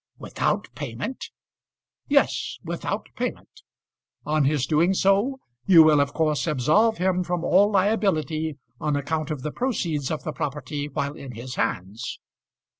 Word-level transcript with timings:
"Without 0.17 0.67
payment?" 0.73 1.25
"Yes; 2.07 2.57
without 2.63 3.05
payment. 3.15 3.61
On 4.25 4.45
his 4.45 4.65
doing 4.65 4.95
so 4.95 5.37
you 5.67 5.83
will 5.83 5.99
of 6.01 6.11
course 6.11 6.47
absolve 6.47 6.97
him 6.97 7.23
from 7.23 7.43
all 7.43 7.69
liability 7.71 8.57
on 8.79 8.95
account 8.95 9.29
of 9.29 9.43
the 9.43 9.51
proceeds 9.51 10.09
of 10.09 10.23
the 10.23 10.33
property 10.33 10.87
while 10.89 11.13
in 11.13 11.33
his 11.33 11.53
hands." 11.53 12.17